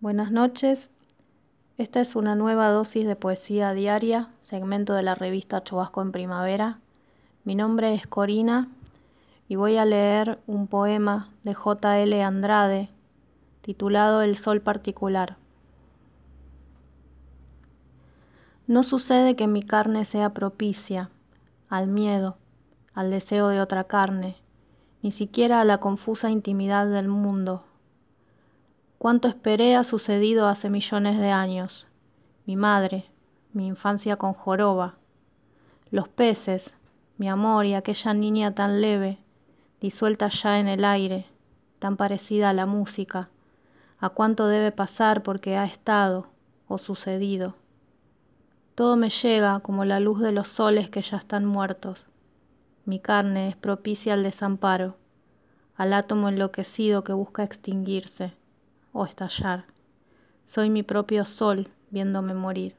[0.00, 0.90] Buenas noches.
[1.76, 6.78] Esta es una nueva dosis de poesía diaria, segmento de la revista Chubasco en Primavera.
[7.42, 8.68] Mi nombre es Corina
[9.48, 12.22] y voy a leer un poema de J.L.
[12.22, 12.90] Andrade
[13.60, 15.36] titulado El Sol Particular.
[18.68, 21.10] No sucede que mi carne sea propicia
[21.68, 22.36] al miedo,
[22.94, 24.36] al deseo de otra carne,
[25.02, 27.64] ni siquiera a la confusa intimidad del mundo
[28.98, 31.86] Cuánto esperé ha sucedido hace millones de años.
[32.46, 33.04] Mi madre,
[33.52, 34.96] mi infancia con joroba,
[35.92, 36.74] los peces,
[37.16, 39.20] mi amor y aquella niña tan leve,
[39.80, 41.26] disuelta ya en el aire,
[41.78, 43.28] tan parecida a la música,
[44.00, 46.26] a cuánto debe pasar porque ha estado
[46.66, 47.54] o sucedido.
[48.74, 52.04] Todo me llega como la luz de los soles que ya están muertos.
[52.84, 54.96] Mi carne es propicia al desamparo,
[55.76, 58.32] al átomo enloquecido que busca extinguirse
[58.92, 59.64] o estallar.
[60.46, 62.74] Soy mi propio sol viéndome morir.